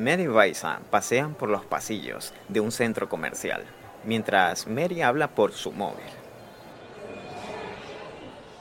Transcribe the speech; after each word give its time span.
Mary 0.00 0.22
y 0.22 0.28
Raisa 0.28 0.80
pasean 0.90 1.34
por 1.34 1.50
los 1.50 1.66
pasillos 1.66 2.32
de 2.48 2.60
un 2.60 2.72
centro 2.72 3.10
comercial, 3.10 3.64
mientras 4.02 4.66
Mary 4.66 5.02
habla 5.02 5.34
por 5.34 5.52
su 5.52 5.72
móvil. 5.72 6.06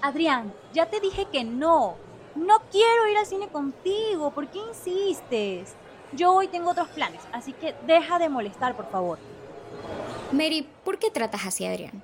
Adrián, 0.00 0.52
ya 0.72 0.86
te 0.86 1.00
dije 1.00 1.26
que 1.32 1.42
no. 1.42 1.96
No 2.36 2.60
quiero 2.70 3.08
ir 3.10 3.18
al 3.18 3.26
cine 3.26 3.48
contigo. 3.48 4.30
¿Por 4.30 4.46
qué 4.46 4.58
insistes? 4.58 5.74
Yo 6.12 6.32
hoy 6.32 6.46
tengo 6.46 6.70
otros 6.70 6.86
planes, 6.88 7.22
así 7.32 7.52
que 7.52 7.74
deja 7.84 8.20
de 8.20 8.28
molestar, 8.28 8.76
por 8.76 8.88
favor. 8.88 9.18
Mary, 10.30 10.68
¿por 10.84 11.00
qué 11.00 11.10
tratas 11.10 11.46
así 11.46 11.64
a 11.64 11.70
Adrián? 11.70 12.00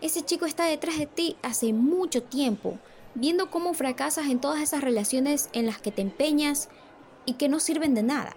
Ese 0.00 0.22
chico 0.22 0.46
está 0.46 0.64
detrás 0.64 0.98
de 0.98 1.06
ti 1.06 1.36
hace 1.42 1.72
mucho 1.72 2.24
tiempo, 2.24 2.78
viendo 3.14 3.52
cómo 3.52 3.72
fracasas 3.72 4.26
en 4.26 4.40
todas 4.40 4.60
esas 4.60 4.82
relaciones 4.82 5.48
en 5.52 5.66
las 5.66 5.78
que 5.78 5.92
te 5.92 6.02
empeñas 6.02 6.68
y 7.24 7.34
que 7.34 7.48
no 7.48 7.60
sirven 7.60 7.94
de 7.94 8.02
nada. 8.02 8.34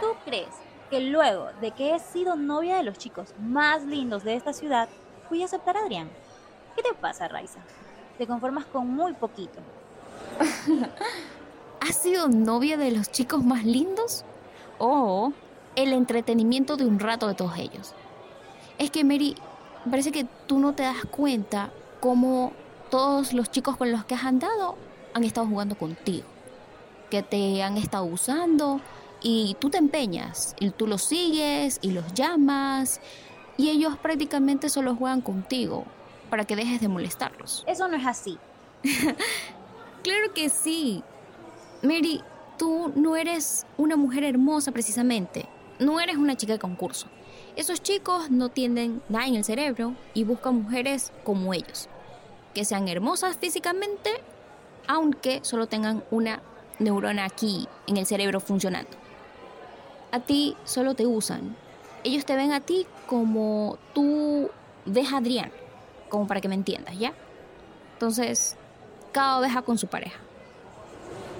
¿Tú 0.00 0.06
crees 0.24 0.48
que 0.90 1.00
luego 1.00 1.48
de 1.60 1.72
que 1.72 1.94
he 1.94 1.98
sido 1.98 2.36
novia 2.36 2.76
de 2.76 2.84
los 2.84 2.98
chicos 2.98 3.34
más 3.40 3.84
lindos 3.84 4.24
de 4.24 4.34
esta 4.34 4.52
ciudad, 4.52 4.88
fui 5.28 5.42
a 5.42 5.46
aceptar 5.46 5.76
a 5.76 5.80
Adrián? 5.80 6.08
¿Qué 6.76 6.82
te 6.82 6.94
pasa, 6.94 7.26
Raiza? 7.28 7.60
Te 8.16 8.26
conformas 8.26 8.66
con 8.66 8.88
muy 8.88 9.12
poquito. 9.14 9.58
¿Has 11.80 11.96
sido 11.96 12.28
novia 12.28 12.76
de 12.76 12.92
los 12.92 13.10
chicos 13.10 13.42
más 13.44 13.64
lindos? 13.64 14.24
¿O 14.78 15.32
el 15.74 15.92
entretenimiento 15.92 16.76
de 16.76 16.86
un 16.86 17.00
rato 17.00 17.26
de 17.26 17.34
todos 17.34 17.56
ellos? 17.58 17.94
Es 18.78 18.90
que, 18.90 19.04
Mary, 19.04 19.34
parece 19.90 20.12
que 20.12 20.26
tú 20.46 20.58
no 20.58 20.74
te 20.74 20.84
das 20.84 21.04
cuenta 21.10 21.70
cómo 22.00 22.52
todos 22.90 23.32
los 23.32 23.50
chicos 23.50 23.76
con 23.76 23.90
los 23.90 24.04
que 24.04 24.14
has 24.14 24.24
andado 24.24 24.76
han 25.14 25.24
estado 25.24 25.46
jugando 25.46 25.76
contigo. 25.76 26.26
Que 27.10 27.22
te 27.22 27.62
han 27.62 27.76
estado 27.76 28.04
usando 28.04 28.80
y 29.22 29.56
tú 29.60 29.70
te 29.70 29.78
empeñas. 29.78 30.54
Y 30.60 30.70
tú 30.70 30.86
los 30.86 31.02
sigues 31.02 31.78
y 31.82 31.90
los 31.92 32.14
llamas. 32.14 33.00
Y 33.56 33.70
ellos 33.70 33.96
prácticamente 33.98 34.68
solo 34.68 34.94
juegan 34.94 35.20
contigo 35.20 35.84
para 36.30 36.44
que 36.44 36.56
dejes 36.56 36.80
de 36.80 36.88
molestarlos. 36.88 37.64
Eso 37.66 37.88
no 37.88 37.96
es 37.96 38.06
así. 38.06 38.38
claro 40.02 40.32
que 40.34 40.48
sí. 40.48 41.02
Mary, 41.82 42.22
tú 42.58 42.92
no 42.94 43.16
eres 43.16 43.66
una 43.76 43.96
mujer 43.96 44.24
hermosa 44.24 44.72
precisamente. 44.72 45.46
No 45.78 46.00
eres 46.00 46.16
una 46.16 46.36
chica 46.36 46.54
de 46.54 46.58
concurso. 46.58 47.08
Esos 47.56 47.82
chicos 47.82 48.30
no 48.30 48.50
tienen 48.50 49.02
nada 49.08 49.26
en 49.26 49.34
el 49.34 49.44
cerebro 49.44 49.94
y 50.14 50.24
buscan 50.24 50.62
mujeres 50.62 51.12
como 51.24 51.54
ellos. 51.54 51.88
Que 52.54 52.64
sean 52.64 52.88
hermosas 52.88 53.36
físicamente, 53.36 54.10
aunque 54.86 55.40
solo 55.42 55.66
tengan 55.66 56.04
una 56.10 56.42
neurona 56.78 57.24
aquí 57.24 57.66
en 57.86 57.96
el 57.96 58.06
cerebro 58.06 58.40
funcionando. 58.40 58.90
A 60.10 60.20
ti 60.20 60.56
solo 60.64 60.94
te 60.94 61.06
usan. 61.06 61.56
Ellos 62.04 62.24
te 62.24 62.36
ven 62.36 62.52
a 62.52 62.60
ti 62.60 62.86
como 63.06 63.78
tú 63.94 64.50
ves 64.86 65.12
a 65.12 65.18
Adrián 65.18 65.50
como 66.08 66.26
para 66.26 66.40
que 66.40 66.48
me 66.48 66.54
entiendas, 66.54 66.98
¿ya? 66.98 67.12
Entonces, 67.94 68.56
cada 69.12 69.38
oveja 69.38 69.62
con 69.62 69.78
su 69.78 69.86
pareja. 69.86 70.18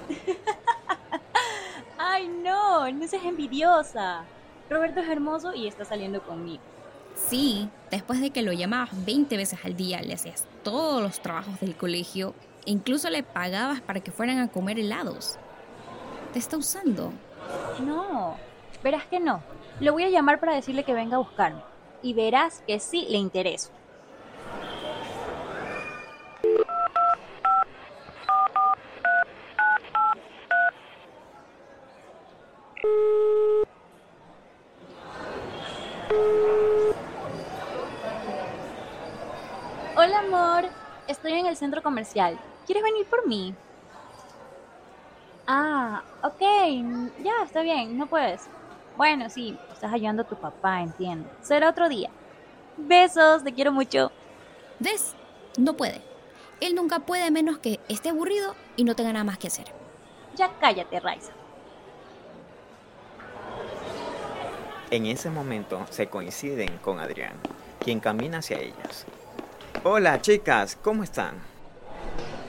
Ay, 1.97 2.27
no, 2.27 2.89
no 2.91 3.07
seas 3.07 3.25
envidiosa. 3.25 4.23
Roberto 4.69 4.99
es 4.99 5.09
hermoso 5.09 5.53
y 5.53 5.67
está 5.67 5.85
saliendo 5.85 6.21
conmigo. 6.21 6.61
Sí, 7.15 7.69
después 7.91 8.21
de 8.21 8.31
que 8.31 8.41
lo 8.41 8.53
llamabas 8.53 8.89
20 9.05 9.35
veces 9.35 9.59
al 9.65 9.75
día, 9.75 10.01
le 10.01 10.13
hacías 10.13 10.45
todos 10.63 11.01
los 11.01 11.19
trabajos 11.19 11.59
del 11.59 11.75
colegio 11.75 12.33
e 12.65 12.71
incluso 12.71 13.09
le 13.09 13.23
pagabas 13.23 13.81
para 13.81 13.99
que 13.99 14.11
fueran 14.11 14.39
a 14.39 14.47
comer 14.47 14.79
helados. 14.79 15.37
Te 16.33 16.39
está 16.39 16.57
usando. 16.57 17.11
No, 17.85 18.37
verás 18.83 19.05
que 19.05 19.19
no. 19.19 19.41
Lo 19.79 19.93
voy 19.93 20.03
a 20.03 20.09
llamar 20.09 20.39
para 20.39 20.55
decirle 20.55 20.83
que 20.83 20.93
venga 20.93 21.15
a 21.15 21.19
buscarme. 21.19 21.61
Y 22.01 22.13
verás 22.13 22.63
que 22.65 22.79
sí 22.79 23.05
le 23.09 23.17
intereso. 23.17 23.71
Hola 39.95 40.19
amor, 40.19 40.63
estoy 41.07 41.33
en 41.33 41.45
el 41.45 41.57
centro 41.57 41.83
comercial. 41.83 42.39
¿Quieres 42.65 42.83
venir 42.83 43.05
por 43.05 43.27
mí? 43.27 43.53
Ah, 45.45 46.03
ok, 46.23 46.39
ya 47.21 47.43
está 47.43 47.61
bien, 47.61 47.97
no 47.97 48.07
puedes. 48.07 48.49
Bueno, 48.99 49.29
sí, 49.29 49.57
estás 49.71 49.93
ayudando 49.93 50.23
a 50.23 50.27
tu 50.27 50.35
papá, 50.35 50.81
entiendo. 50.81 51.29
Será 51.41 51.69
otro 51.69 51.87
día. 51.87 52.09
Besos, 52.75 53.45
te 53.45 53.53
quiero 53.53 53.71
mucho. 53.71 54.11
¿Ves? 54.79 55.15
No 55.57 55.77
puede. 55.77 56.01
Él 56.59 56.75
nunca 56.75 56.99
puede 56.99 57.31
menos 57.31 57.59
que 57.59 57.79
esté 57.87 58.09
aburrido 58.09 58.55
y 58.75 58.83
no 58.83 58.97
tenga 58.97 59.13
nada 59.13 59.23
más 59.23 59.37
que 59.37 59.47
hacer. 59.47 59.67
Ya 60.35 60.51
cállate, 60.59 60.99
Raiza. 60.99 61.31
En 64.91 65.05
ese 65.05 65.29
momento 65.29 65.79
se 65.91 66.07
coinciden 66.07 66.77
con 66.79 66.99
Adrián, 66.99 67.35
quien 67.79 68.01
camina 68.01 68.39
hacia 68.39 68.59
ellas. 68.59 69.05
Hola 69.85 70.19
chicas, 70.19 70.75
¿cómo 70.75 71.03
están? 71.03 71.35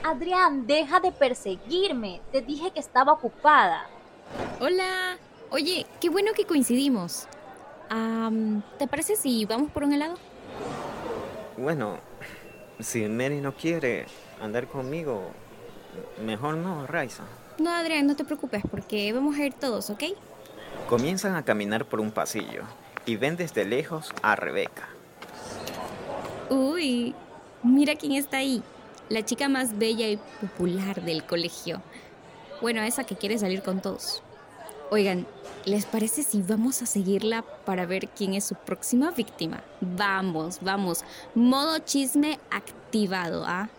Adrián, 0.03 0.67
deja 0.67 0.99
de 0.99 1.13
perseguirme. 1.13 2.19
Te 2.33 2.41
dije 2.41 2.71
que 2.71 2.81
estaba 2.81 3.13
ocupada. 3.13 3.85
Hola. 4.59 5.17
Oye, 5.51 5.85
qué 5.99 6.09
bueno 6.09 6.31
que 6.33 6.45
coincidimos. 6.45 7.27
¿Te 8.79 8.87
parece 8.87 9.17
si 9.17 9.43
vamos 9.43 9.69
por 9.69 9.83
un 9.83 9.91
helado? 9.91 10.15
Bueno, 11.57 11.97
si 12.79 13.05
Mary 13.09 13.41
no 13.41 13.53
quiere 13.53 14.05
andar 14.41 14.67
conmigo, 14.67 15.31
mejor 16.25 16.55
no, 16.55 16.87
Raiza. 16.87 17.23
No, 17.59 17.69
Adrián, 17.69 18.07
no 18.07 18.15
te 18.15 18.23
preocupes, 18.23 18.63
porque 18.71 19.11
vamos 19.11 19.37
a 19.37 19.45
ir 19.45 19.53
todos, 19.53 19.89
¿ok? 19.89 20.03
Comienzan 20.87 21.35
a 21.35 21.43
caminar 21.43 21.83
por 21.83 21.99
un 21.99 22.11
pasillo 22.11 22.63
y 23.05 23.17
ven 23.17 23.35
desde 23.35 23.65
lejos 23.65 24.13
a 24.21 24.37
Rebeca. 24.37 24.87
Uy, 26.49 27.13
mira 27.61 27.95
quién 27.95 28.13
está 28.13 28.37
ahí. 28.37 28.63
La 29.09 29.25
chica 29.25 29.49
más 29.49 29.77
bella 29.77 30.07
y 30.07 30.17
popular 30.39 31.01
del 31.01 31.25
colegio. 31.25 31.81
Bueno, 32.61 32.81
esa 32.83 33.03
que 33.03 33.17
quiere 33.17 33.37
salir 33.37 33.61
con 33.61 33.81
todos. 33.81 34.23
Oigan, 34.93 35.25
¿les 35.63 35.85
parece 35.85 36.21
si 36.21 36.41
vamos 36.41 36.81
a 36.81 36.85
seguirla 36.85 37.45
para 37.63 37.85
ver 37.85 38.09
quién 38.09 38.33
es 38.33 38.43
su 38.43 38.55
próxima 38.55 39.11
víctima? 39.11 39.63
Vamos, 39.79 40.57
vamos. 40.59 41.05
Modo 41.33 41.79
chisme 41.79 42.39
activado, 42.49 43.45
¿ah? 43.47 43.69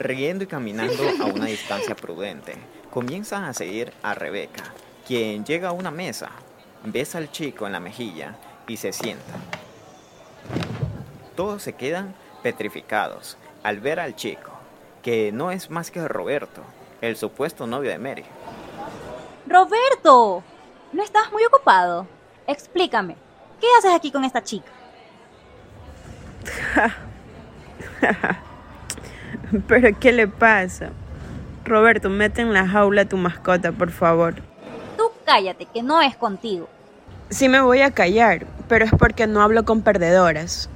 Riendo 0.00 0.42
y 0.42 0.46
caminando 0.48 1.00
a 1.20 1.26
una 1.32 1.46
distancia 1.46 1.94
prudente, 1.94 2.56
comienzan 2.90 3.44
a 3.44 3.54
seguir 3.54 3.92
a 4.02 4.14
Rebeca, 4.16 4.64
quien 5.06 5.44
llega 5.44 5.68
a 5.68 5.72
una 5.72 5.92
mesa, 5.92 6.32
besa 6.82 7.18
al 7.18 7.30
chico 7.30 7.66
en 7.68 7.72
la 7.72 7.78
mejilla 7.78 8.34
y 8.66 8.78
se 8.78 8.92
sienta. 8.92 9.34
Todos 11.36 11.62
se 11.62 11.74
quedan 11.74 12.16
petrificados 12.42 13.36
al 13.62 13.78
ver 13.78 14.00
al 14.00 14.16
chico, 14.16 14.50
que 15.04 15.30
no 15.30 15.52
es 15.52 15.70
más 15.70 15.92
que 15.92 16.08
Roberto, 16.08 16.62
el 17.00 17.14
supuesto 17.14 17.68
novio 17.68 17.90
de 17.90 17.98
Mary. 17.98 18.24
Roberto, 19.46 20.42
¿no 20.92 21.02
estás 21.02 21.30
muy 21.32 21.44
ocupado? 21.44 22.06
Explícame, 22.46 23.16
¿qué 23.60 23.66
haces 23.78 23.92
aquí 23.94 24.10
con 24.10 24.24
esta 24.24 24.42
chica? 24.42 24.70
¿Pero 29.68 29.98
qué 29.98 30.12
le 30.12 30.28
pasa? 30.28 30.90
Roberto, 31.64 32.10
mete 32.10 32.42
en 32.42 32.52
la 32.52 32.66
jaula 32.66 33.02
a 33.02 33.08
tu 33.08 33.16
mascota, 33.16 33.72
por 33.72 33.90
favor 33.90 34.34
cállate, 35.26 35.66
que 35.66 35.82
no 35.82 36.00
es 36.00 36.16
contigo. 36.16 36.68
Sí 37.28 37.48
me 37.48 37.60
voy 37.60 37.82
a 37.82 37.90
callar, 37.90 38.46
pero 38.68 38.86
es 38.86 38.92
porque 38.92 39.26
no 39.26 39.42
hablo 39.42 39.64
con 39.64 39.82
perdedoras. 39.82 40.70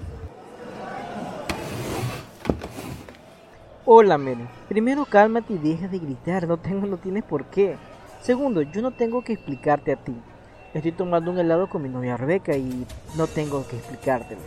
Hola, 3.86 4.18
Mary. 4.18 4.46
Primero 4.68 5.04
cálmate 5.04 5.54
y 5.54 5.58
deja 5.58 5.88
de 5.88 5.98
gritar, 5.98 6.46
no 6.46 6.56
tengo, 6.58 6.86
no 6.86 6.96
tienes 6.96 7.24
por 7.24 7.44
qué. 7.46 7.76
Segundo, 8.22 8.60
yo 8.62 8.82
no 8.82 8.90
tengo 8.90 9.24
que 9.24 9.32
explicarte 9.32 9.92
a 9.92 9.96
ti. 9.96 10.14
Estoy 10.74 10.92
tomando 10.92 11.30
un 11.30 11.38
helado 11.38 11.68
con 11.68 11.82
mi 11.82 11.88
novia 11.88 12.16
Rebeca 12.16 12.54
y 12.54 12.86
no 13.16 13.26
tengo 13.26 13.66
que 13.66 13.76
explicártelo. 13.76 14.40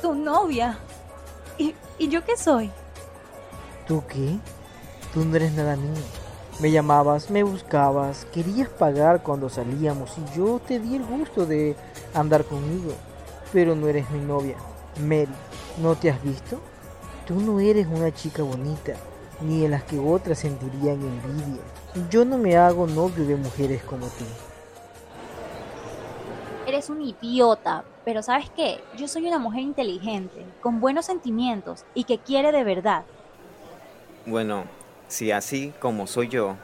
¿Tu 0.00 0.14
novia? 0.14 0.78
¿Y, 1.58 1.74
¿Y 1.98 2.08
yo 2.08 2.24
qué 2.24 2.36
soy? 2.36 2.70
¿Tú 3.88 4.04
qué? 4.08 4.38
Tú 5.12 5.24
no 5.24 5.34
eres 5.34 5.52
nada 5.52 5.76
mío. 5.76 5.90
Me 6.60 6.70
llamabas, 6.70 7.28
me 7.28 7.42
buscabas, 7.42 8.24
querías 8.26 8.68
pagar 8.68 9.22
cuando 9.22 9.48
salíamos 9.48 10.16
y 10.16 10.38
yo 10.38 10.60
te 10.66 10.78
di 10.78 10.96
el 10.96 11.04
gusto 11.04 11.44
de 11.44 11.76
andar 12.14 12.44
conmigo. 12.44 12.92
Pero 13.52 13.74
no 13.74 13.88
eres 13.88 14.08
mi 14.10 14.20
novia. 14.20 14.56
Mary, 15.00 15.28
¿no 15.82 15.96
te 15.96 16.08
has 16.08 16.22
visto? 16.22 16.60
Tú 17.26 17.40
no 17.40 17.58
eres 17.58 17.86
una 17.88 18.14
chica 18.14 18.42
bonita. 18.42 18.94
Ni 19.40 19.64
en 19.64 19.70
las 19.72 19.84
que 19.84 19.98
otras 19.98 20.38
sentirían 20.38 21.00
envidia. 21.00 21.62
Yo 22.10 22.24
no 22.24 22.38
me 22.38 22.56
hago 22.56 22.86
novio 22.86 23.26
de 23.26 23.36
mujeres 23.36 23.82
como 23.82 24.06
tú. 24.06 24.24
Eres 26.66 26.90
un 26.90 27.00
idiota, 27.00 27.84
pero 28.04 28.22
¿sabes 28.22 28.50
qué? 28.50 28.80
Yo 28.96 29.06
soy 29.08 29.26
una 29.26 29.38
mujer 29.38 29.62
inteligente, 29.62 30.44
con 30.60 30.80
buenos 30.80 31.06
sentimientos 31.06 31.84
y 31.94 32.04
que 32.04 32.18
quiere 32.18 32.50
de 32.52 32.64
verdad. 32.64 33.04
Bueno, 34.24 34.64
si 35.08 35.30
así 35.30 35.72
como 35.80 36.06
soy 36.06 36.28
yo, 36.28 36.56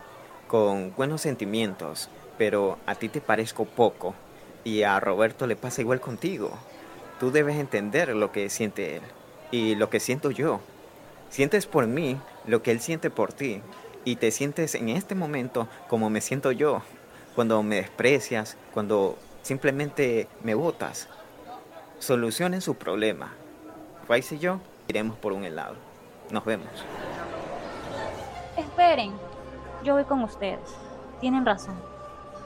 con 0.49 0.93
buenos 0.97 1.21
sentimientos, 1.21 2.09
pero 2.37 2.79
a 2.87 2.95
ti 2.95 3.09
te 3.09 3.21
parezco 3.21 3.65
poco 3.65 4.15
y 4.65 4.83
a 4.83 4.99
Roberto 4.99 5.47
le 5.47 5.57
pasa 5.57 5.81
igual 5.81 6.01
contigo, 6.01 6.51
tú 7.21 7.31
debes 7.31 7.57
entender 7.57 8.09
lo 8.09 8.33
que 8.33 8.51
siente 8.51 8.97
él 8.97 9.03
y 9.51 9.77
lo 9.77 9.89
que 9.89 10.01
siento 10.01 10.31
yo. 10.31 10.61
Sientes 11.31 11.67
por 11.67 11.87
mí 11.87 12.19
lo 12.47 12.63
que 12.63 12.71
él 12.71 12.81
siente 12.81 13.11
por 13.11 13.33
ti 13.33 13.63
y 14.05 14.17
te 14.17 14.31
sientes 14.31 14.75
en 14.75 14.89
este 14.89 15.15
momento 15.15 15.69
como 15.89 16.11
me 16.11 16.21
siento 16.21 16.53
yo, 16.53 16.83
cuando 17.35 17.63
me 17.63 17.77
desprecias, 17.77 18.57
cuando 18.75 19.17
simplemente 19.43 20.29
me 20.43 20.55
botas. 20.55 21.09
Solucionen 21.99 22.61
su 22.61 22.75
problema. 22.75 23.33
Rice 24.09 24.35
y 24.35 24.39
yo 24.39 24.61
iremos 24.89 25.17
por 25.17 25.33
un 25.33 25.45
helado. 25.45 25.77
Nos 26.31 26.45
vemos. 26.45 26.69
Esperen, 28.57 29.13
yo 29.85 29.95
voy 29.95 30.05
con 30.05 30.23
ustedes. 30.23 30.61
Tienen 31.21 31.47
razón. 31.47 31.77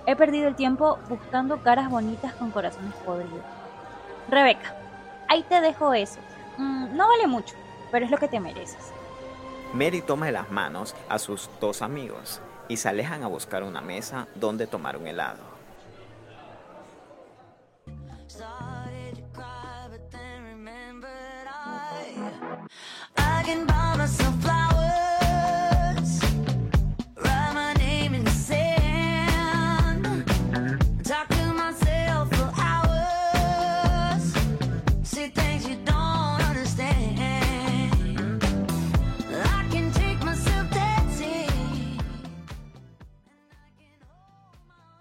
He 0.06 0.14
perdido 0.14 0.48
el 0.48 0.54
tiempo 0.54 0.98
buscando 1.08 1.62
caras 1.62 1.90
bonitas 1.90 2.34
con 2.34 2.50
corazones 2.50 2.94
podridos. 3.04 3.40
Rebeca, 4.28 4.74
ahí 5.28 5.42
te 5.42 5.60
dejo 5.60 5.94
eso. 5.94 6.20
Mm, 6.58 6.96
no 6.96 7.08
vale 7.08 7.26
mucho, 7.26 7.54
pero 7.90 8.04
es 8.04 8.10
lo 8.10 8.18
que 8.18 8.28
te 8.28 8.38
mereces. 8.38 8.92
Mary 9.74 10.00
toma 10.00 10.26
de 10.26 10.32
las 10.32 10.50
manos 10.50 10.94
a 11.08 11.18
sus 11.18 11.50
dos 11.60 11.82
amigos 11.82 12.40
y 12.68 12.76
se 12.76 12.88
alejan 12.88 13.22
a 13.22 13.26
buscar 13.26 13.62
una 13.62 13.80
mesa 13.80 14.26
donde 14.34 14.66
tomar 14.66 14.96
un 14.96 15.06
helado. 15.06 15.56